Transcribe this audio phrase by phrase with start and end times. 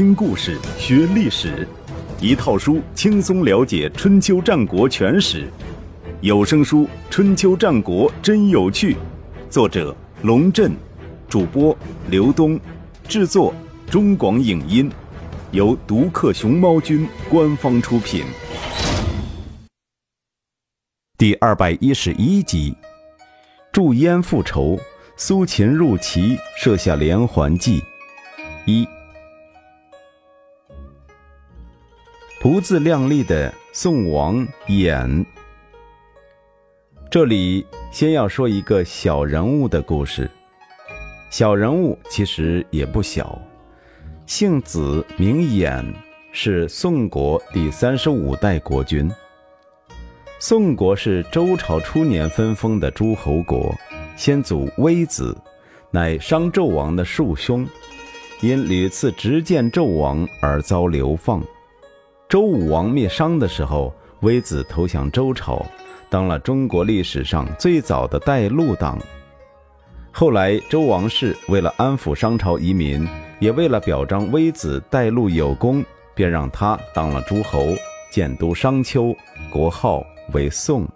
[0.00, 1.68] 听故事学历史，
[2.22, 5.46] 一套书轻松了解春秋战国全史。
[6.22, 8.94] 有声书《春秋战国真有趣》，
[9.50, 10.72] 作者龙震，
[11.28, 11.76] 主播
[12.08, 12.58] 刘东，
[13.06, 13.52] 制作
[13.90, 14.90] 中广影音，
[15.50, 18.24] 由独克熊猫君官方出品。
[21.18, 22.74] 第二百一十一集：
[23.70, 24.80] 祝燕复仇，
[25.18, 27.82] 苏秦入齐，设下连环计。
[28.64, 28.88] 一。
[32.42, 35.26] 不自量力的宋王衍。
[37.10, 40.30] 这里先要说一个小人物的故事。
[41.28, 43.38] 小人物其实也不小，
[44.24, 45.84] 姓子名衍，
[46.32, 49.12] 是宋国第三十五代国君。
[50.38, 53.70] 宋国是周朝初年分封的诸侯国，
[54.16, 55.36] 先祖微子，
[55.90, 57.68] 乃商纣王的庶兄，
[58.40, 61.44] 因屡次直谏纣王而遭流放。
[62.30, 65.66] 周武王灭商的时候，微子投降周朝，
[66.08, 68.96] 当了中国历史上最早的带路党。
[70.12, 73.04] 后来周王室为了安抚商朝遗民，
[73.40, 77.66] 也为了表彰微子带路有功，便让他当了诸侯，
[78.12, 79.12] 建都商丘，
[79.52, 80.00] 国号
[80.32, 80.86] 为宋。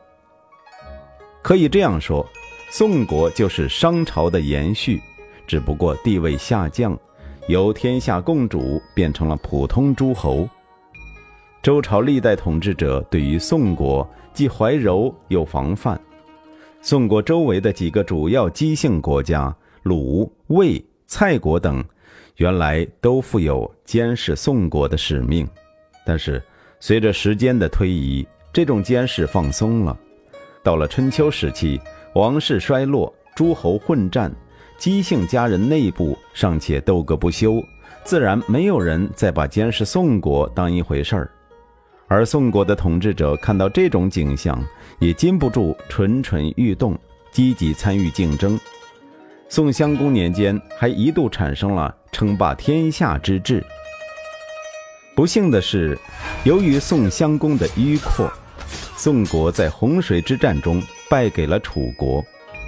[1.42, 2.24] 可以这样说，
[2.70, 5.02] 宋国就是商朝的延续，
[5.48, 6.96] 只不过地位下降，
[7.48, 10.48] 由天下共主变成了普通诸侯。
[11.64, 15.98] 周朝历代统治者对于宋国既怀柔又防范，
[16.82, 21.82] 宋国周围的几个主要姬姓国家鲁、魏、蔡国等，
[22.36, 25.48] 原来都负有监视宋国的使命，
[26.04, 26.42] 但是
[26.80, 29.98] 随着时间的推移，这种监视放松了。
[30.62, 31.80] 到了春秋时期，
[32.14, 34.30] 王室衰落，诸侯混战，
[34.76, 37.64] 姬姓家人内部尚且斗个不休，
[38.02, 41.30] 自然没有人再把监视宋国当一回事儿。
[42.06, 44.62] 而宋国的统治者看到这种景象，
[44.98, 46.97] 也禁不住蠢蠢欲动，
[47.32, 48.59] 积极参与竞争。
[49.48, 53.65] 宋襄公年间，还一度产生了称霸天下之志。
[55.15, 55.97] 不幸的是，
[56.44, 58.31] 由于宋襄公的迂阔，
[58.97, 62.25] 宋国在洪水之战中败给了楚国，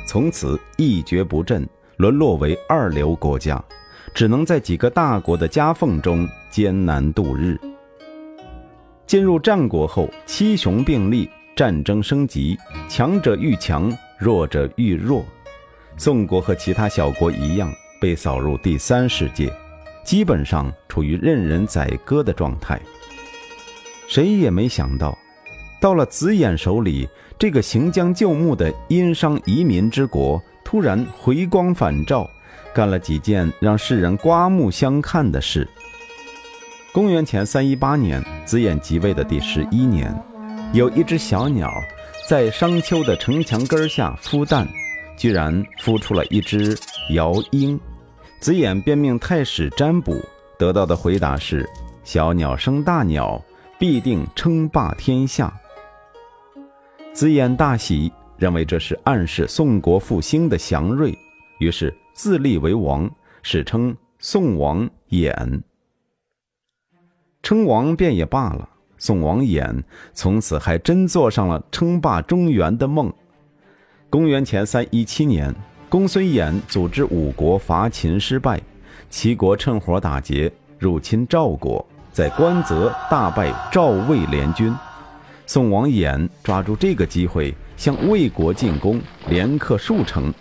[0.07, 3.63] 从此一蹶不振，沦落为二流国家，
[4.15, 7.59] 只能在几个大国的夹缝中艰难度日。
[9.07, 12.59] 进入战国后，七雄并立，战争升级，
[12.89, 15.25] 强者愈强，弱者愈弱。
[15.97, 19.49] 宋国和其他小国一样，被扫入第三世界，
[20.05, 22.81] 基本上处于任人宰割的状态。
[24.09, 25.17] 谁也没想到，
[25.81, 32.29] 到了子衍手里，这个行将就木的殷商移民之国，突然回光返照，
[32.75, 35.67] 干了几件让世人刮目相看的事。
[36.97, 40.11] 公元前三一八年，子衍即位的第十一年，
[40.73, 41.71] 有一只小鸟
[42.27, 44.67] 在商丘的城墙根下孵蛋，
[45.15, 46.75] 居然孵出了一只
[47.11, 47.79] 鹞鹰。
[48.41, 50.19] 子衍便命太史占卜，
[50.59, 51.69] 得到的回答是：
[52.03, 53.45] 小鸟生大鸟，
[53.79, 55.53] 必定称霸天下。
[57.13, 61.15] 子衍大喜，认为这是暗示宋国复兴的祥瑞，
[61.59, 63.07] 于是自立为王，
[63.43, 65.61] 史称宋王衍。
[67.47, 68.69] 称王便也罢了，
[68.99, 69.81] 宋王衍
[70.13, 73.13] 从此还真做上了称霸中原的梦。
[74.11, 75.55] 公元前三一七年，
[75.89, 78.61] 公孙衍组织五国伐秦失败，
[79.09, 84.75] 齐国趁火打劫入侵赵国，在关泽大败赵魏联军。
[85.47, 90.35] 宋王衍抓住这个机会向魏国进攻，连克数城，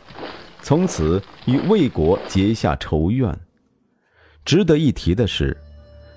[0.63, 3.31] 从此与魏国结下仇怨。
[4.43, 5.55] 值得一提的是。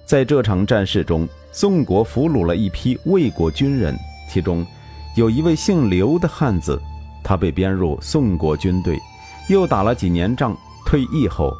[0.08, 3.94] 在这场战事中，宋国俘虏了一批魏国军人，
[4.26, 4.66] 其中
[5.14, 6.80] 有一位姓刘的汉子，
[7.22, 8.98] 他被编入宋国军队，
[9.50, 11.54] 又打了几年仗，退役后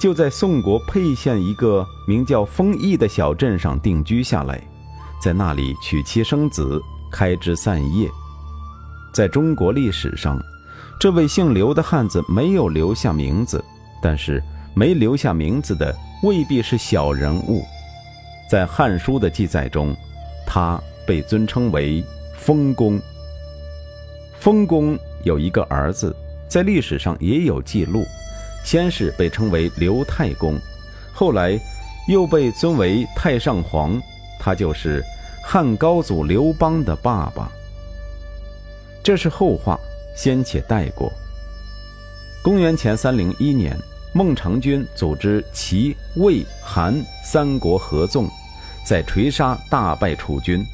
[0.00, 4.60] 就在宋国沛县一个名叫丰邑的小镇上定居下来，
[5.22, 8.10] 在那里娶妻生子，开枝散叶。
[9.14, 10.42] 在中国历史上，
[10.98, 13.64] 这位姓刘的汉子没有留下名字，
[14.02, 14.42] 但是
[14.74, 17.62] 没留下名字的未必是小人物。
[18.52, 19.96] 在《汉书》的记载中，
[20.46, 22.04] 他被尊称为
[22.36, 23.00] 封公。
[24.38, 26.14] 封公有一个儿子，
[26.48, 28.04] 在历史上也有记录，
[28.62, 30.60] 先是被称为刘太公，
[31.14, 31.58] 后来
[32.08, 33.98] 又被尊为太上皇，
[34.38, 35.02] 他就是
[35.42, 37.50] 汉高祖刘邦的爸爸。
[39.02, 39.80] 这是后话，
[40.14, 41.10] 先且带过。
[42.42, 43.74] 公元前三零一年，
[44.12, 48.28] 孟尝君组织齐、魏、韩三国合纵，
[48.84, 50.64] 在垂沙大败楚军。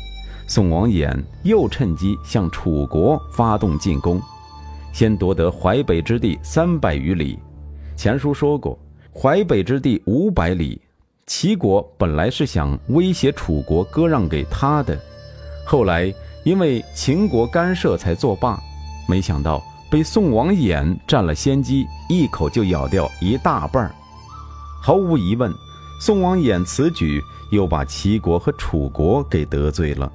[0.47, 4.21] 宋王衍又趁机向楚国发动进攻，
[4.93, 7.39] 先夺得淮北之地三百余里。
[7.97, 8.79] 前书说过，
[9.13, 10.81] 淮北之地五百里，
[11.27, 14.99] 齐国本来是想威胁楚国割让给他的，
[15.67, 16.13] 后来
[16.45, 18.59] 因为秦国干涉才作罢，
[19.07, 23.95] 没想到被宋王衍占了先机，一口就咬掉一大半
[24.81, 25.53] 毫无疑问，
[26.01, 30.11] 宋王衍此举又把齐国和楚国给得罪了。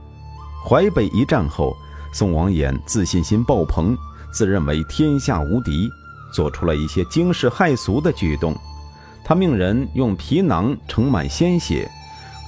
[0.68, 1.76] 淮北一战后，
[2.14, 3.98] 宋王衍自信心爆棚，
[4.32, 5.90] 自认为天下无敌，
[6.34, 8.56] 做出了一些惊世骇俗的举动。
[9.26, 11.90] 他命人用皮囊盛满鲜血，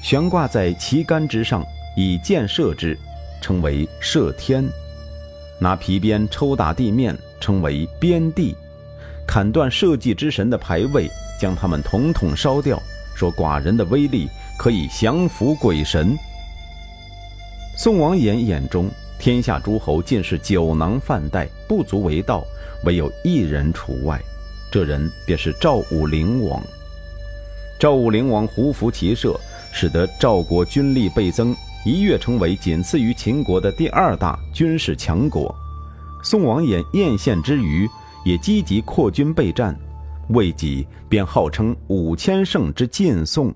[0.03, 1.63] 悬挂在旗杆之上，
[1.97, 2.97] 以箭射之，
[3.41, 4.65] 称为射天；
[5.59, 8.55] 拿皮鞭抽打地面，称为鞭地；
[9.25, 11.09] 砍断社稷之神的牌位，
[11.39, 12.81] 将他们统统烧掉，
[13.15, 14.27] 说寡人的威力
[14.59, 16.15] 可以降服鬼神。
[17.77, 22.43] 宋王衍眼中，天下诸侯尽是酒囊饭袋，不足为道，
[22.83, 24.21] 唯有一人除外，
[24.71, 26.61] 这人便是赵武灵王。
[27.79, 29.37] 赵武灵王胡服骑射，
[29.73, 35.53] 使得赵国军力倍增，一跃成为仅次于秦国的第二大军事强国。
[36.23, 37.87] 宋王衍艳羡之余，
[38.23, 39.77] 也积极扩军备战，
[40.29, 43.53] 未几便号称五千胜之晋宋。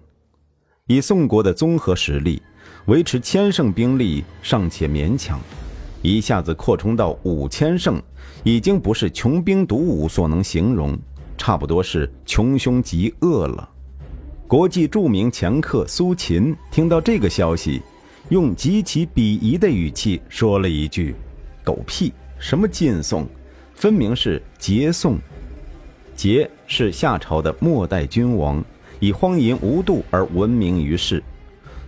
[0.87, 2.41] 以宋国的综合实力。
[2.85, 5.39] 维持千胜兵力尚且勉强，
[6.01, 8.01] 一下子扩充到五千胜，
[8.43, 10.97] 已经不是穷兵黩武所能形容，
[11.37, 13.69] 差不多是穷凶极恶了。
[14.47, 17.81] 国际著名强客苏秦听到这个消息，
[18.29, 21.13] 用极其鄙夷的语气说了一句
[21.63, 22.11] ：“狗屁！
[22.39, 23.27] 什么晋宋，
[23.75, 25.19] 分明是劫宋。
[26.15, 28.63] 劫是夏朝的末代君王，
[28.99, 31.21] 以荒淫无度而闻名于世。”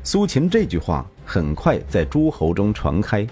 [0.03, 3.25] 苏秦这句话很快在诸侯中传开，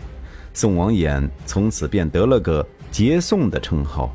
[0.53, 4.11] 宋王衍从此便得了个“桀宋”的称号。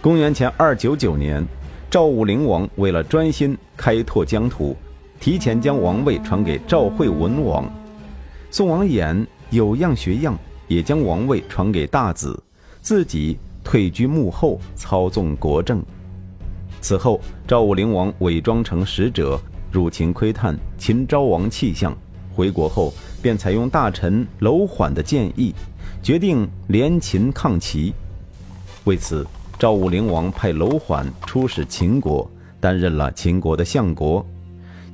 [0.00, 1.46] 公元前二九九年，
[1.90, 4.74] 赵武灵王为了专心开拓疆土，
[5.20, 7.70] 提前将王位传给赵惠文王。
[8.50, 10.34] 宋王衍有样学样，
[10.68, 12.42] 也将王位传给大子，
[12.80, 15.84] 自己退居幕后操纵国政。
[16.80, 19.40] 此后，赵武灵王伪装成使者。
[19.70, 21.94] 入秦窥探秦昭王气象，
[22.34, 22.90] 回国后
[23.20, 25.54] 便采用大臣楼缓的建议，
[26.02, 27.92] 决定联秦抗齐。
[28.84, 29.26] 为此，
[29.58, 32.28] 赵武灵王派楼缓出使秦国，
[32.58, 34.24] 担任了秦国的相国；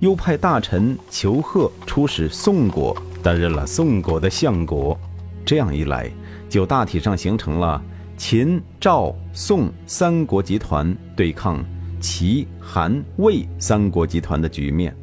[0.01, 4.99] 又派大臣裘贺出使宋国，担任了宋国的相国。
[5.47, 6.11] 这样一来，
[6.49, 7.81] 就大体上形成了
[8.17, 11.65] 秦、赵、宋三国集团对抗。
[12.05, 14.95] 齐、韩、魏三国集团的局面。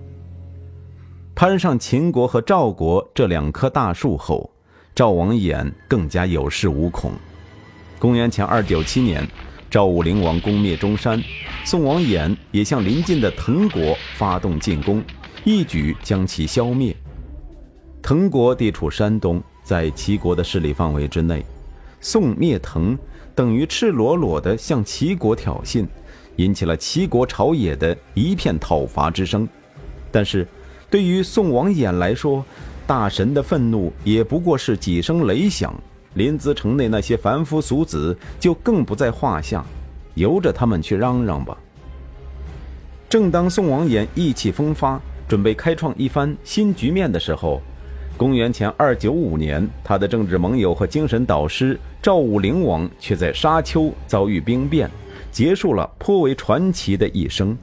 [1.33, 4.47] 攀上秦国和赵国这两棵大树后，
[4.93, 7.13] 赵王衍更加有恃无恐。
[7.97, 9.27] 公元前二九七年，
[9.67, 11.19] 赵武灵王攻灭中山，
[11.65, 15.03] 宋王衍也向邻近的滕国发动进攻，
[15.43, 16.95] 一举将其消灭。
[17.99, 21.43] 滕国地处山东，在齐国的势力范围之内，
[21.99, 22.95] 宋灭滕
[23.33, 25.87] 等于赤裸裸地向齐国挑衅。
[26.37, 29.47] 引起了齐国朝野的一片讨伐之声，
[30.11, 30.47] 但是，
[30.89, 32.43] 对于宋王衍来说，
[32.87, 35.73] 大神的愤怒也不过是几声雷响，
[36.15, 39.63] 临淄城内那些凡夫俗子就更不在话下，
[40.15, 41.57] 由着他们去嚷嚷吧。
[43.09, 47.61] 正当宋王衍意气风发，准备开创一番新局面的时候，
[48.17, 54.89] 公元前二九五年，他的政治盟友和精神导师赵武灵王却在沙丘遭遇兵变。
[55.31, 57.57] 结束了颇为传奇的一生，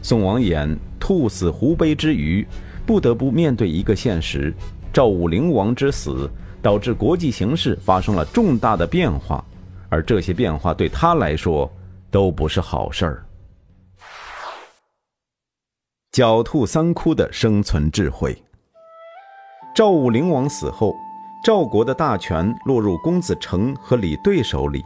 [0.00, 2.46] 宋王衍兔死狐悲之余，
[2.86, 4.54] 不得不面对一个现实：
[4.92, 6.30] 赵武灵王之死
[6.62, 9.44] 导致国际形势发生了重大的变化，
[9.88, 11.70] 而这些变化对他来说
[12.12, 13.26] 都不是好事儿。
[16.12, 18.40] 狡兔三窟的生存智慧。
[19.74, 20.94] 赵武灵王死后，
[21.44, 24.80] 赵国的大权落入公子成和李兑手里。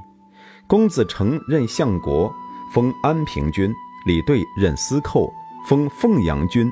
[0.69, 2.31] 公子成任相国，
[2.75, 3.73] 封安平君；
[4.05, 5.33] 李兑任司寇，
[5.67, 6.71] 封凤阳君。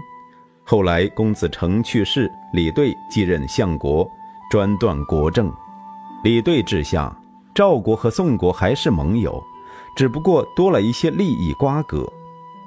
[0.65, 4.07] 后来公子成去世，李兑继任相国，
[4.50, 5.50] 专断国政。
[6.23, 7.11] 李兑治下，
[7.55, 9.43] 赵国和宋国还是盟友，
[9.97, 12.07] 只不过多了一些利益瓜葛。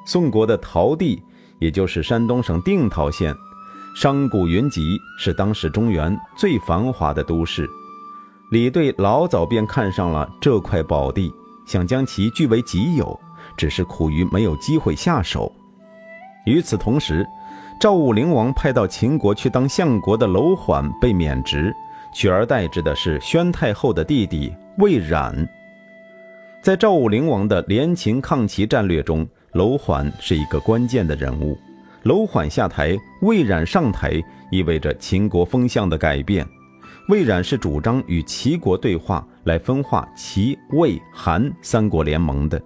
[0.05, 1.21] 宋国的陶地，
[1.59, 3.35] 也就是山东省定陶县，
[3.95, 7.69] 商贾云集，是当时中原最繁华的都市。
[8.49, 11.31] 李队老早便看上了这块宝地，
[11.67, 13.19] 想将其据为己有，
[13.55, 15.51] 只是苦于没有机会下手。
[16.45, 17.23] 与此同时，
[17.79, 21.71] 赵武灵王派到秦国去当相国的楼缓被免职，
[22.11, 25.47] 取而代之的是宣太后的弟弟魏冉。
[26.63, 31.55] 在赵武灵王的联秦抗齐战略中，楼缓是一个关键的人物。
[32.01, 36.43] 楼缓下台，魏冉上台，意味着秦国风向的改变。
[37.09, 42.61] 魏冉是主张与齐国对话，来分化齐、魏、韩三国联盟的。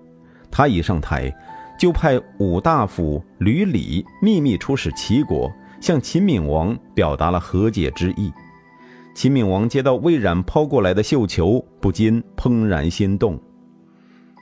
[0.52, 1.34] 他一上台。
[1.76, 8.32] 就派五大夫吕礼秘密出使齐国，向秦闵王表达了和解之意。
[9.14, 13.38] 秦闵王接到魏冉抛过来的绣球，不禁怦然心动。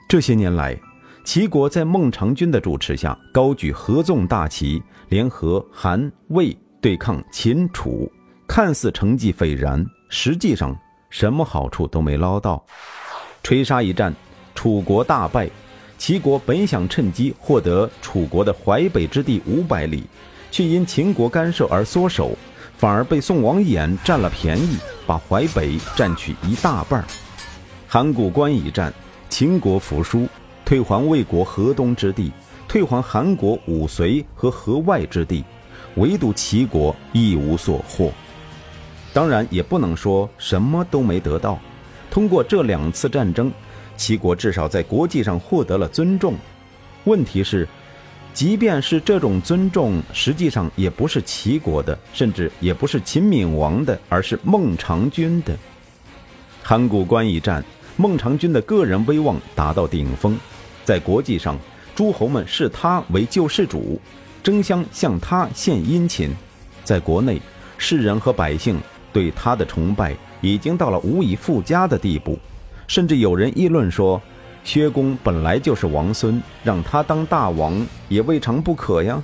[0.08, 0.78] 这些年来，
[1.24, 8.08] 齐国在孟尝君的主持下，高举合纵大旗，联合韩、魏对抗秦、楚，
[8.54, 10.78] 看似成绩斐然，实际上
[11.08, 12.62] 什么好处都没捞到。
[13.42, 14.14] 垂沙一战，
[14.54, 15.48] 楚国大败。
[15.96, 20.04] 齐国本想趁机获得楚国的淮北之地五百里，
[20.50, 22.36] 却因秦国干涉而缩手，
[22.76, 27.02] 反而被宋王衍占了便宜，把淮北占去一大半。
[27.88, 28.92] 函谷关一战，
[29.30, 30.28] 秦国服输，
[30.62, 32.30] 退还魏国河东之地，
[32.68, 35.42] 退还韩国武绥和河外之地，
[35.94, 38.12] 唯独齐国一无所获。
[39.12, 41.58] 当然，也不能说什么都没得到。
[42.10, 43.52] 通过这两次战争。
[43.94, 46.34] 齐国至少在国际上获得了尊重，
[47.04, 47.68] 问题是，
[48.32, 55.56] 即便是这种尊重，实际上也不是齐国的，甚至也不是秦闵王的，而是孟尝君的。
[56.62, 57.62] 函谷关一战，
[57.96, 60.36] 孟尝君的个人威望达到顶峰，
[60.84, 61.56] 在国际上，
[61.94, 64.00] 诸侯们视他为救世主，
[64.42, 66.30] 争相向他献殷勤；
[66.82, 67.40] 在国内，
[67.78, 68.80] 世人和百姓
[69.12, 72.38] 对他的崇拜已经到了无以复加的地步。
[72.86, 74.20] 甚至有人议论说，
[74.64, 79.22] 薛公本来就是王孙，让他当大王也未尝不可呀。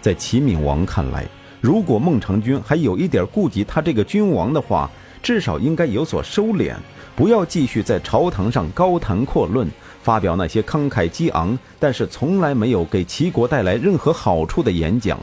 [0.00, 1.24] 在齐闵王看来，
[1.60, 4.90] 如果孟尝君还有一点顾及他这个君王的话，
[5.22, 6.74] 至少应该有所收敛，
[7.14, 9.68] 不要继续在朝堂上高谈阔论，
[10.02, 15.16] 发表那些慷慨激昂但是从来没有给齐国带来任何好处的演讲。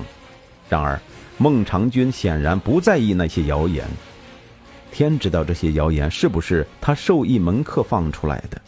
[0.69, 0.98] 然而，
[1.41, 3.88] 孟尝君显然不在意那些谣言。
[4.91, 8.62] 天知道这些谣言是不是他授意门客放出来的，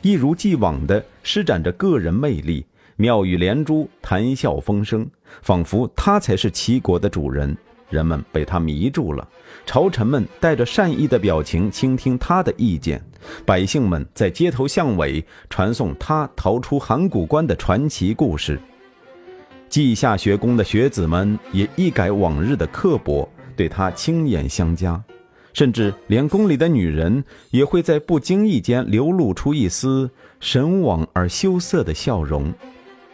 [0.00, 2.64] 一如既往地施展着个人魅力，
[2.96, 5.06] 妙语连珠，谈笑风生，
[5.42, 7.54] 仿佛他才是齐国的主人。
[7.90, 9.28] 人们被他迷住了，
[9.66, 13.04] 朝臣们带着善意的表情倾听他的意见，
[13.44, 18.58] 百姓们在街头巷尾传颂他逃出函谷关的传奇故事。
[19.72, 23.26] 稷下学宫的学子们也一改往日的刻薄，
[23.56, 25.02] 对他轻眼相加。
[25.54, 30.10] 甚至连宫里的女人也会在不经意间流露出一丝
[30.40, 32.52] 神往而羞涩的笑容，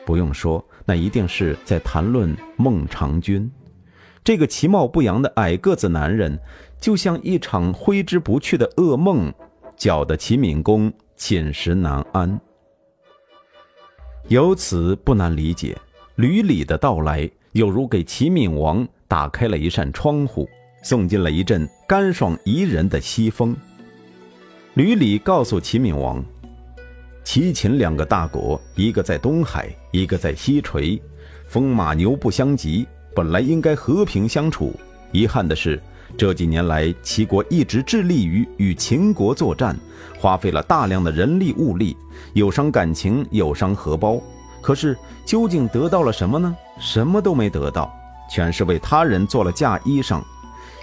[0.04, 3.48] 不用说，那一定是在谈论孟尝君。
[4.24, 6.36] 这个其貌不扬的矮个子男人，
[6.80, 9.32] 就像一场挥之不去的噩梦，
[9.76, 12.40] 搅得齐闵公寝食难安。
[14.26, 15.78] 由此不难理解，
[16.18, 20.48] 吕礼的到来，有如给齐闵王打开了一扇窗户。
[20.82, 23.54] 送进了一阵干爽宜人的西风。
[24.74, 26.24] 吕礼告诉齐闵王，
[27.22, 31.00] 齐秦两个大国，一个在东海，一个在西陲，
[31.46, 32.84] 风马牛不相及，
[33.14, 34.74] 本来应该和平相处。
[35.12, 35.80] 遗憾的是，
[36.16, 39.76] 这几年来，齐国一直致力于与秦国作战，
[40.18, 41.96] 花费了大量的人力物力，
[42.34, 44.20] 有伤感情，有伤荷包。
[44.60, 46.54] 可是，究竟得到了什么呢？
[46.78, 47.92] 什么都没得到，
[48.30, 50.22] 全是为他人做了嫁衣裳。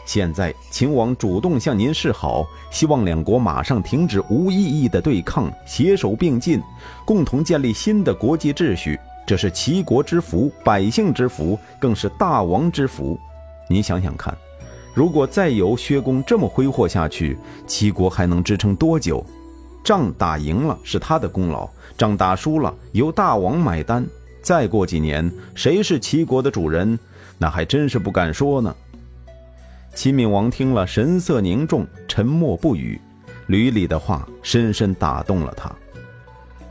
[0.05, 6.62] 现在秦王主动向您示好，希望两国马上停止无意义的对抗，携手并进，
[7.05, 9.00] 共同建立新的国际秩序。
[9.25, 13.17] 这是齐国之福，百姓之福，更是大王之福。
[13.67, 14.36] 您想想看，
[14.94, 19.25] 如果再由薛公这么挥霍下去，齐国还能支撑多久？
[19.86, 24.04] 仗打赢了是他的功劳，仗打输了由大王买单。
[24.42, 26.98] 再过几年，谁是齐国的主人？
[27.38, 28.75] 那还真是不敢说呢。
[29.94, 33.00] 齐闵王听了，神色凝重，沉默不语。
[33.46, 35.72] 吕礼的话深深打动了他。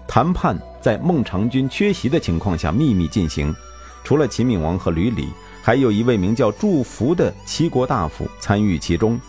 [0.09, 3.54] 谈判在孟尝君缺席的情况下秘密进行，
[4.02, 5.28] 除了齐闵王和吕礼，
[5.62, 9.21] 还有一位名叫祝福的齐国大夫参与其中。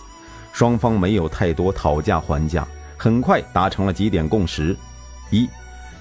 [0.51, 4.75] 双方没有太多讨价还价，很快达成了几点共识：
[5.29, 5.47] 一，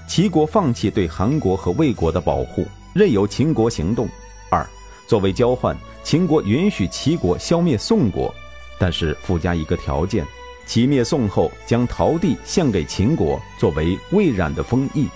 [0.07, 4.07] 齐国放弃对韩国和魏国的保护，任由秦国行动；
[4.49, 4.65] 二，
[5.07, 5.75] 作为交换。
[6.03, 8.33] 秦国允许齐国消灭宋国，
[8.77, 10.23] 但是附加一个条件：
[10.67, 15.07] 齐灭宋后将陶地献给秦国，作为魏冉的封邑。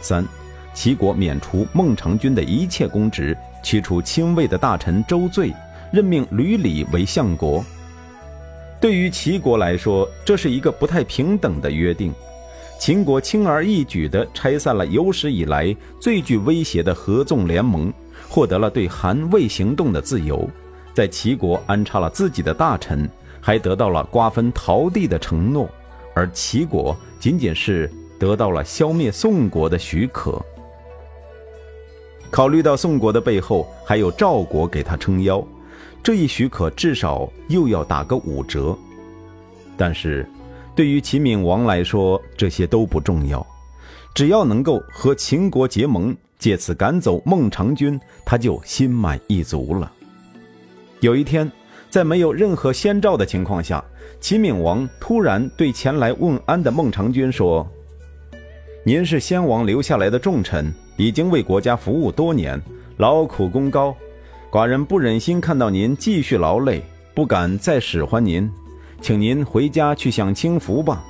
[0.00, 0.26] 三，
[0.72, 5.52] 齐国免除孟尝君的一切公职，驱除亲卫的大臣周罪，
[5.92, 7.62] 任命吕礼为相国。
[8.82, 12.12] 对于齐国来说，这是一个不太平等的约定。
[12.80, 17.94] 秦国轻而易举地拆散了有史以来最具威胁的合纵联盟，
[18.28, 20.50] 获得了对韩魏行动的自由，
[20.92, 23.08] 在齐国安插了自己的大臣，
[23.40, 25.70] 还得到了瓜分陶地的承诺，
[26.12, 30.44] 而齐国仅仅是得到了消灭宋国的许可。
[32.32, 35.46] 考虑到宋国的背后还有赵国给他撑腰。
[36.02, 38.76] 这一许可至少又要打个五折，
[39.76, 40.28] 但是，
[40.74, 43.46] 对于秦闵王来说，这些都不重要，
[44.12, 49.92] 只要能够和秦国结盟，借此赶走孟尝君，他就心满意足了。
[50.98, 51.48] 有一天，
[51.88, 53.84] 在没有任何先兆的情况下，
[54.20, 57.64] 秦闵王突然对前来问安的孟尝君说
[58.84, 62.60] ：“您是先王留下来的重臣，已经为国家服务多年，
[62.96, 63.94] 劳苦功高。”
[64.52, 68.52] 寡人不忍心看到您继续劳累，不敢再使唤您，
[69.00, 71.02] 请您回家去享清福吧。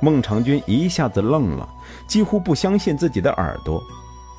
[0.00, 1.68] 孟尝君一下子愣了，
[2.08, 3.80] 几乎不相信自己的耳朵。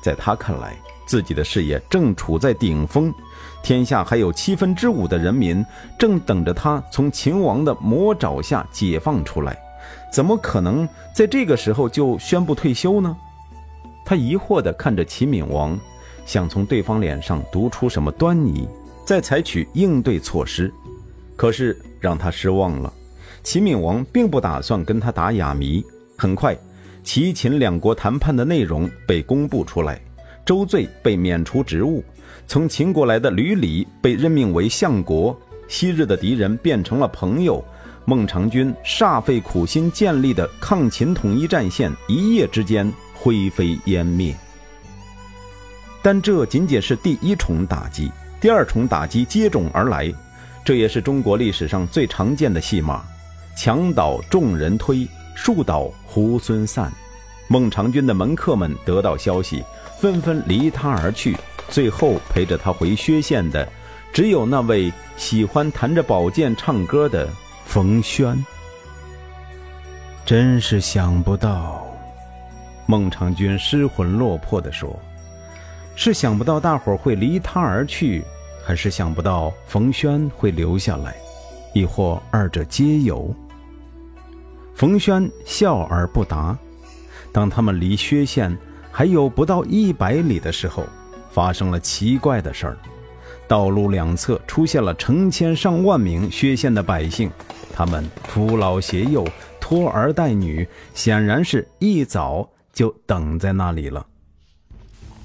[0.02, 3.10] 在他看来，自己的事业正处在顶峰，
[3.62, 5.64] 天下还有七分之五的人民
[5.98, 9.56] 正等着他从秦王的魔爪下解放出来，
[10.12, 13.16] 怎么可能在这个时候就宣布退休呢？
[14.04, 15.80] 他疑惑地看着齐闵王。
[16.24, 18.68] 想从对方脸上读出什么端倪，
[19.04, 20.72] 再采取应对措施，
[21.36, 22.92] 可是让他失望了。
[23.42, 25.84] 齐闵王并不打算跟他打哑谜。
[26.16, 26.56] 很快，
[27.02, 30.00] 齐秦两国谈判的内容被公布出来，
[30.46, 32.02] 周罪被免除职务，
[32.46, 35.38] 从秦国来的吕礼被任命为相国，
[35.68, 37.62] 昔日的敌人变成了朋友。
[38.06, 44.34] 孟尝君煞费苦心建立的抗秦统一战线，一夜之间灰飞烟灭。
[46.04, 50.12] 但这仅仅是第一重打击，第二重打击接踵而来，
[50.62, 53.02] 这也是中国历史上最常见的戏码：
[53.56, 56.92] 墙倒众人推，树倒猢狲散。
[57.48, 59.64] 孟尝君的门客们得到消息，
[59.98, 61.34] 纷纷离他而去，
[61.70, 63.66] 最后陪着他回薛县的，
[64.12, 67.26] 只有那位喜欢弹着宝剑唱歌的
[67.64, 68.44] 冯轩。
[70.26, 71.82] 真是想不到，
[72.84, 74.94] 孟尝君失魂落魄地说。
[75.96, 78.22] 是想不到大伙会离他而去，
[78.64, 81.16] 还是想不到冯轩会留下来，
[81.72, 83.34] 亦或二者皆有？
[84.74, 86.56] 冯轩笑而不答。
[87.32, 88.56] 当他们离薛县
[88.90, 90.84] 还有不到一百里的时候，
[91.30, 92.76] 发生了奇怪的事儿。
[93.46, 97.30] 道路两侧出现了成千上万名薛县的百姓，
[97.74, 99.24] 他们扶老携幼，
[99.60, 104.04] 拖儿带女，显然是一早就等在那里了。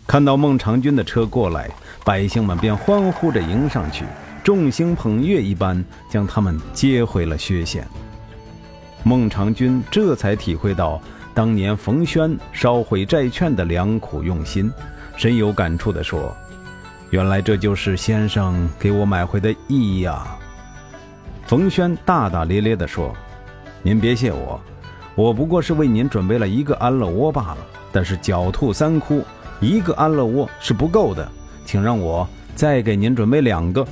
[0.10, 1.70] 看到孟尝君的车过来，
[2.04, 4.06] 百姓们便欢呼着迎上去，
[4.44, 7.88] 众星捧月一般将他们接回了薛县。
[9.04, 11.00] 孟尝君这才体会到
[11.32, 14.74] 当年冯轩烧毁债券的良苦用心，
[15.16, 16.36] 深有感触地说
[17.12, 20.26] ：“原来这就是先生给我买回的意义呀。”
[21.46, 23.16] 冯轩大大咧咧地说
[23.84, 24.60] ：“您别谢我，
[25.14, 27.58] 我不过是为您准备了一个安乐窝罢了。
[27.92, 29.24] 但是狡兔三窟。”
[29.60, 31.30] 一个安乐窝是不够的，
[31.66, 33.86] 请让我再给您准备两个。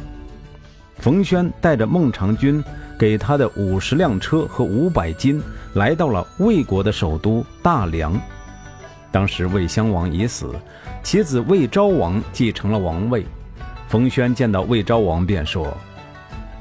[0.98, 2.64] 冯轩带着孟尝君
[2.98, 5.42] 给他的五十辆车和五百金，
[5.74, 8.20] 来到了魏国的首都大梁。
[9.12, 10.54] 当时魏襄王已死，
[11.04, 13.26] 其子魏昭王继承了王位。
[13.88, 15.76] 冯轩见到魏昭王，便说：“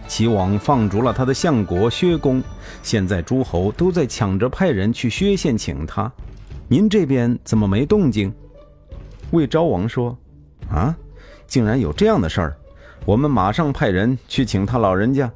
[0.06, 2.42] 齐王放逐了他的相国薛公，
[2.82, 6.10] 现在诸侯都在抢着派人去薛县请他，
[6.68, 8.32] 您这边怎么没动静？”
[9.32, 10.16] 魏昭王说
[10.70, 10.96] ：“啊，
[11.46, 12.56] 竟然有这样的事儿！
[13.04, 15.30] 我们马上派人去请他老人家。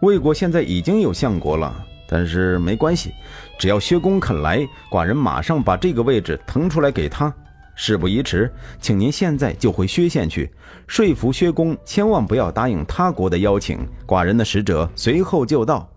[0.00, 1.74] 魏国现在已经有相国了，
[2.08, 3.12] 但是没关系，
[3.58, 7.32] 只要薛公肯来，寡人马上把这个位置腾出来给他。
[7.76, 8.48] 事不宜迟，
[8.80, 10.48] 请您现在就回薛县去，
[10.86, 13.80] 说服薛公千万不要答应他国的邀请。
[14.06, 15.88] 寡人的使者随后就到。”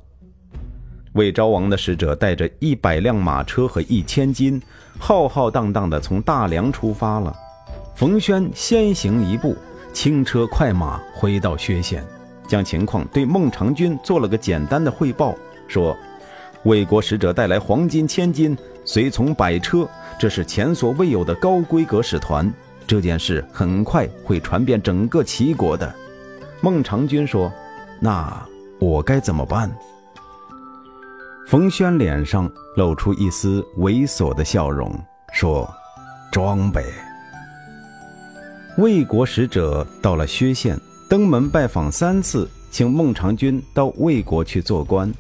[1.13, 4.62] 魏昭王的使者带着一百辆马车和一千金，
[4.99, 7.36] 浩浩荡荡地从大梁出发了。
[7.95, 9.55] 冯轩先行一步，
[9.93, 12.05] 轻车快马回到薛县，
[12.47, 15.33] 将情况对孟尝君做了个简单的汇报，
[15.67, 15.97] 说
[16.63, 18.55] ：“魏国使者带来黄金千金，
[18.86, 19.88] 随从百车，
[20.19, 22.51] 这是前所未有的高规格使团。
[22.86, 25.93] 这件事很快会传遍整个齐国的。”
[26.62, 27.51] 孟尝君说
[27.99, 28.45] ：“那
[28.79, 29.71] 我该怎么办？”
[31.47, 34.94] 冯轩脸上露出一丝猥琐的笑容，
[35.34, 35.68] 说
[36.32, 36.84] ：“装呗。”
[38.78, 45.12] 魏国使者到了薛县，登门拜访三次，请孟尝君到魏国去做官。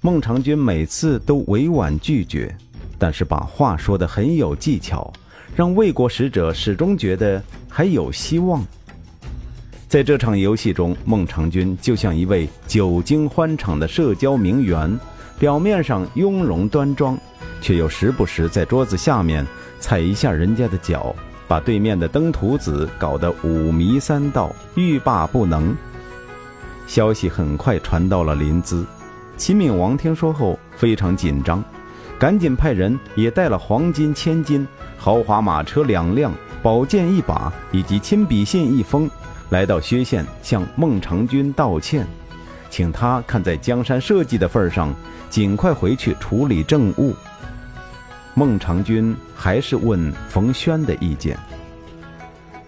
[0.00, 2.56] 孟尝君每次都委婉拒绝，
[2.96, 5.12] 但是把话说得很有技巧，
[5.56, 8.64] 让魏国使者始终觉得还有希望。
[9.88, 14.96] 在这场游戏中，孟尝君就像一位久经欢场的社交名媛，
[15.38, 17.18] 表面上雍容端庄，
[17.60, 19.46] 却又时不时在桌子下面
[19.80, 21.14] 踩一下人家的脚。
[21.46, 25.76] 把对面的登徒子搞得五迷三道、欲罢不能。
[26.86, 28.82] 消息很快传到了临淄，
[29.36, 31.62] 秦闵王听说后非常紧张，
[32.18, 34.66] 赶紧派人也带了黄金千斤、
[34.96, 39.08] 豪华马车两辆、宝剑一把以及亲笔信一封，
[39.50, 42.06] 来到薛县向孟尝君道歉，
[42.70, 44.94] 请他看在江山社稷的份上，
[45.34, 47.12] 尽快回去处理政务。
[48.34, 51.36] 孟尝君还是问冯轩的意见。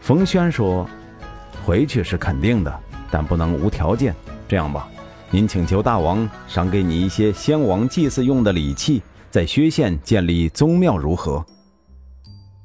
[0.00, 0.85] 冯轩说
[1.64, 4.12] ：“回去是肯定的，但不能无条件。
[4.48, 4.88] 这样吧，
[5.31, 9.00] 您请求大王赏给你一些先王祭祀用的礼器，
[9.31, 11.46] 在薛县建立宗庙如何？”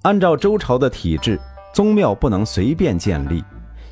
[0.02, 1.40] 按照周朝的体制，
[1.76, 3.44] 宗庙不能随便建立。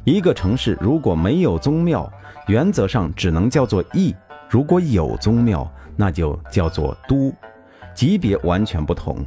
[0.05, 2.11] 一个城市如果没有宗庙，
[2.47, 4.11] 原则上只能叫做邑；
[4.49, 7.33] 如果有宗庙，那就叫做都。
[7.93, 9.17] 级别完全不同，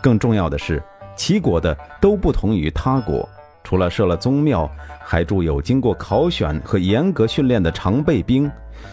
[0.00, 0.80] 更重要的是，
[1.16, 3.28] 齐国的都不同于他国。
[3.64, 4.70] 除了设了宗庙，
[5.02, 8.48] 还驻有经过考选和严格训练的常备兵，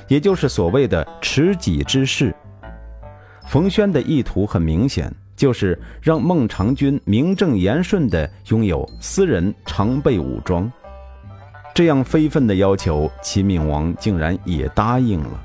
[0.08, 2.36] 也就是所谓的持戟之士。
[3.47, 10.71] 冯轩的意图很明显，就是让孟尝君名正言顺地拥有私人常备武装。
[11.76, 15.39] 这样非分的要求，齐闵王竟然也答应了。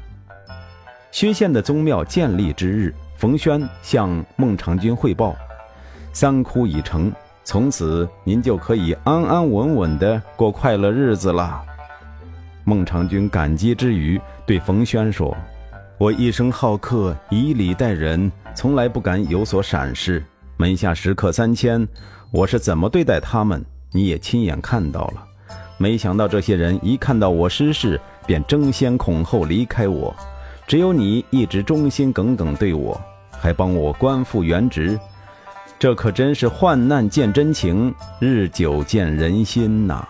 [1.11, 2.95] 薛县的宗庙建立之日。
[3.17, 5.35] 冯轩向孟尝君汇报
[6.15, 11.61] ：“三窟已成，从此您就可以安安稳稳地过快乐日子了。”
[12.63, 15.37] 孟尝君感激之余对冯轩说
[15.99, 20.23] ：“我一生好客，以礼待人，从来不敢有所闪失。
[20.57, 21.89] 门下食客三千，
[22.31, 25.25] 我是怎么对待他们，你也亲眼看到了。
[25.77, 30.15] 没想到这些人一看到我失势，便争先恐后离开我。”
[30.69, 33.01] 只有你一直忠心耿耿对我，
[33.31, 35.01] 还帮我官复原职，
[35.79, 40.07] 这可真是患难见真情，日久见人心呐。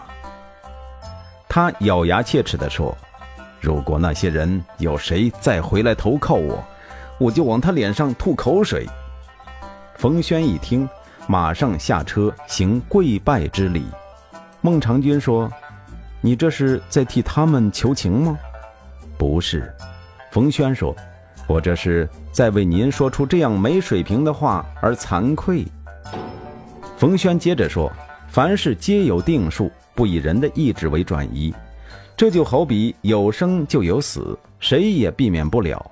[1.48, 2.92] 他咬牙切齿地说
[3.62, 6.60] ：“如果那些人有谁再回来投靠我，
[7.20, 8.84] 我就往他脸上吐口水。”
[9.94, 10.88] 冯轩一听，
[11.28, 13.86] 马上下车行跪拜之礼。
[14.60, 15.48] 孟尝君说
[16.20, 18.36] ：“你这是在替他们求情吗
[19.16, 19.72] ？”“不是。”
[20.30, 20.94] 冯轩说
[21.48, 25.64] ：“我这是在为您说出这样没水平的话而惭愧。”
[26.98, 27.90] 冯轩接着说
[28.28, 31.54] ：“凡事皆有定数，不以人的意志为转移。
[32.16, 35.90] 这就好比有生就有死，谁也避免不了。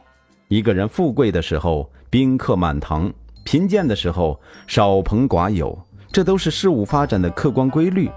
[0.49, 3.12] 一个人富贵的时候宾客满堂，
[3.44, 5.79] 贫贱的时候少朋寡友，
[6.12, 8.11] 这都是事物发展的客观规律。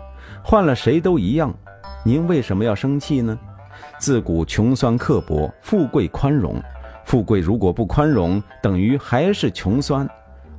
[0.43, 1.53] 换了谁都一样。
[2.03, 3.37] 您为什么要生气呢？”
[3.99, 6.61] 自古穷酸刻薄，富贵宽容。
[7.05, 10.07] 富贵如果不宽容，等于还是穷酸。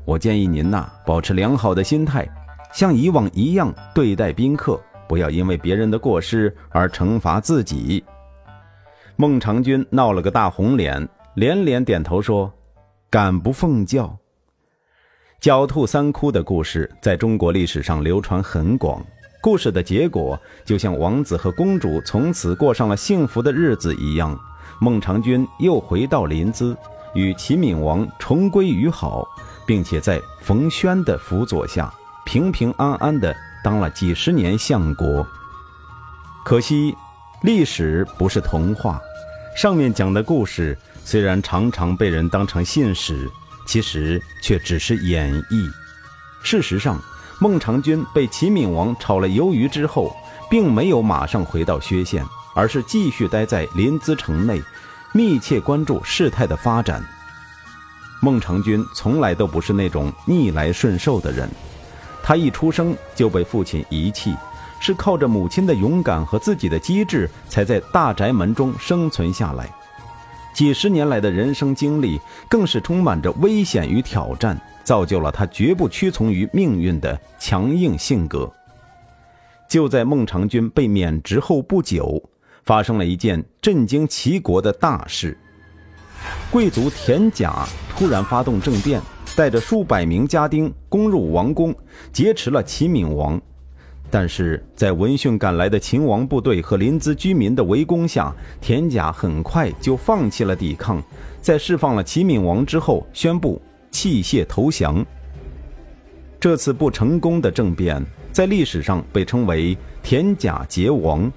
[0.05, 2.29] 我建议您呐，保持良好的心态，
[2.73, 8.05] 像以往一样对待宾客，不要因为别人的过失而惩罚自己。
[9.17, 12.53] 孟尝君闹了个大红脸，连连点头说
[13.09, 14.15] ：“敢不奉教。”
[15.41, 19.03] 狡兔三窟的故事在中国历史上流传很广。
[19.43, 24.39] 故事的结果就像王子和公主从此过上了幸福的日子一样。
[24.79, 26.77] 孟尝君又回到临淄，
[27.15, 29.27] 与齐闵王重归于好，
[29.67, 31.93] 并且在冯轩的辅佐下，
[32.25, 35.27] 平平安安的当了几十年相国。
[36.45, 36.95] 可惜，
[37.43, 39.01] 历史不是童话，
[39.57, 43.31] 上面讲的故事虽然常常被人当成信史，
[43.67, 45.71] 其实却只是演绎。
[46.43, 47.01] 事实上。
[47.43, 50.15] 孟尝君被齐闵王炒了鱿鱼之后，
[50.51, 52.23] 并没有马上回到薛县，
[52.55, 54.61] 而是继续待在临淄城内，
[55.15, 57.03] 密切关注事态的发展。
[58.21, 61.49] 孟尝君从来都不是那种逆来顺受的人，
[62.23, 64.37] 他一出生就被父亲遗弃，
[64.79, 69.67] 是靠着母亲的勇敢和自己的机智，才在大宅门中生存下来。
[70.53, 74.61] 几十年来的人生经历，更是充满着危险与挑战。
[74.91, 78.53] 造就了他绝不屈从于命运的强硬性格。
[79.69, 82.21] 就在孟尝君被免职后不久，
[82.65, 85.39] 发生了一件震惊齐国的大事：
[86.51, 89.01] 贵族田甲突然发动政变，
[89.37, 91.73] 带着数百名家丁攻入王宫，
[92.13, 93.41] 劫持了齐闵王。
[94.11, 101.01] 但是在闻讯赶来的秦王部队和临淄居民的围攻下，田甲很快就放弃了抵抗，
[101.41, 105.05] 在释放了齐闵王之后，宣布弃械投降。
[106.39, 111.31] 这次不成功的政变，在历史上被称为田甲劫王。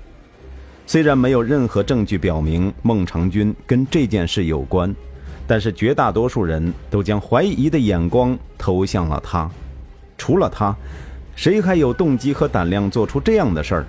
[0.86, 4.96] 虽然没有任何证据表明孟尝君跟这件事有关，
[5.46, 9.50] 但是绝大多数人都将怀疑的眼光投向了他。
[10.18, 10.76] 除了他。
[11.36, 13.86] 谁还有动机和胆量做出这样的事儿？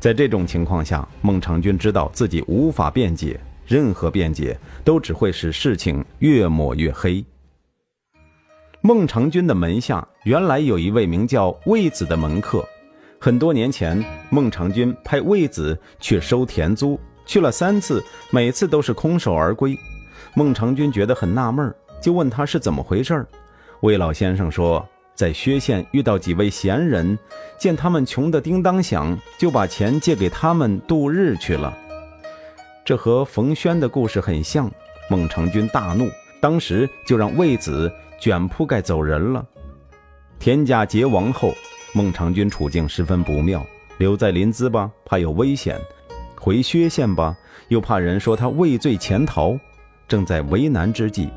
[0.00, 7.22] 在这种情况下，孟尝君知道自己无法辩解，任何辩解都只会使事情越抹越黑。
[8.86, 12.64] 孟尝君的门下原来有一位名叫魏子的门客，
[13.18, 16.96] 很多年前，孟尝君派魏子去收田租，
[17.26, 19.76] 去了三次，每次都是空手而归。
[20.34, 23.26] 孟尝君觉得很纳闷，就问他是怎么回事。
[23.80, 24.86] 魏老先生说。
[25.16, 27.18] 在薛县遇到几位闲人，
[27.58, 31.74] 见他们穷得叮当响，就把钱借给他们度日去了。
[32.84, 34.70] 这和冯轩的故事很像。
[35.08, 39.44] 孟尝君大怒，当时就让魏子卷铺盖走人了。
[40.38, 41.52] 田甲劫亡后，
[41.92, 43.66] 孟尝君处境十分不妙，
[43.98, 45.76] 留在临淄吧，怕有危险；
[46.38, 47.36] 回薛县吧，
[47.68, 49.58] 又怕人说他畏罪潜逃。
[50.06, 51.28] 正在为难之际。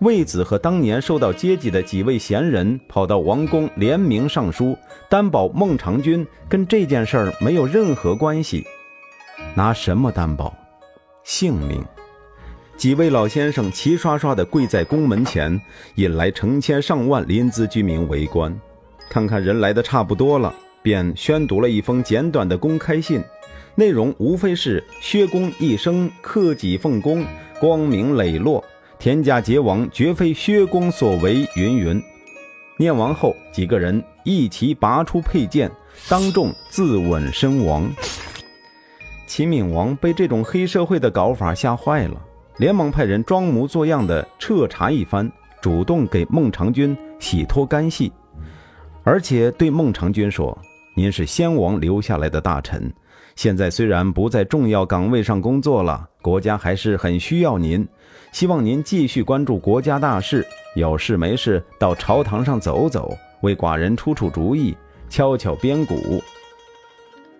[0.00, 8.64] 魏子和当年受到接济的几位贤人跑到王宫联名上书，担保孟尝君跟这件事儿没有任何关系。
[9.56, 10.54] 拿什么担保？
[11.24, 11.84] 性命。
[12.78, 15.60] 几位老先生齐刷刷地跪在宫门前，
[15.96, 18.56] 引来成千上万临淄居民围观。
[19.10, 23.20] 看看人来的差不多了，便宣读了一封简短的公开信，
[23.74, 27.26] 内容无非是薛公一生克己奉公，
[27.58, 28.64] 光明磊落。
[28.96, 32.00] 田家劫亡绝非薛公所为，云云。
[32.76, 35.68] 念完后，几个人一齐拔出佩剑，
[36.08, 37.90] 当众自刎身亡。
[39.26, 42.24] 秦闵王被这种黑社会的搞法吓坏了，
[42.58, 48.12] 连忙派人装模作样的彻查一番，主动给孟尝君洗脱干系，
[49.04, 50.56] 而且对孟尝君说
[50.94, 52.92] ：“您是先王留下来的大臣，
[53.36, 57.86] 现在虽然不在重要岗位上工作了，国家还是很需要您。”
[58.32, 64.76] 希望您继续关注国家大事，有事没事到朝堂上走走，为寡人出出主意，
[65.08, 66.22] 敲敲边鼓。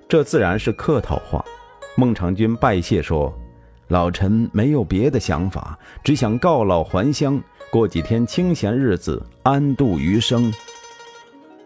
[0.09, 1.45] 这自然是客套话。
[1.97, 3.31] 孟尝君拜谢说
[3.89, 10.53] ：“老臣没有别的想法，只想告老还乡，过几天清闲日子，安度余生。”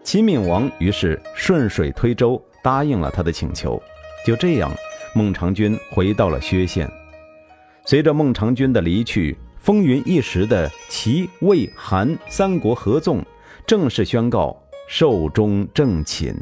[0.03, 3.81] 齐闵王于是顺水推舟，答应了他的请求。
[4.25, 4.71] 就这样，
[5.13, 6.89] 孟尝君回到了薛县。
[7.85, 13.21] 随着孟尝君的离去，风云一时的齐、魏、韩三国合纵
[13.65, 14.57] 正式宣告
[14.87, 16.35] 寿终正寝。